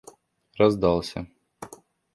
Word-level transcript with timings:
раздался 0.57 1.29